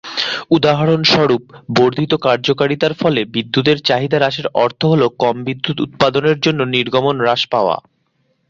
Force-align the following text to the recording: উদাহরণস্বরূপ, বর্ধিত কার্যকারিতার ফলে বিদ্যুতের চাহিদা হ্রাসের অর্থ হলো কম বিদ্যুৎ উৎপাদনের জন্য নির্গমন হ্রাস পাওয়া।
উদাহরণস্বরূপ, 0.51 1.43
বর্ধিত 1.77 2.11
কার্যকারিতার 2.25 2.93
ফলে 2.93 3.21
বিদ্যুতের 3.33 3.77
চাহিদা 3.81 4.17
হ্রাসের 4.19 4.47
অর্থ 4.63 4.81
হলো 4.85 5.05
কম 5.21 5.35
বিদ্যুৎ 5.47 5.77
উৎপাদনের 5.79 6.37
জন্য 6.45 6.59
নির্গমন 6.75 7.15
হ্রাস 7.19 7.41
পাওয়া। 7.53 7.75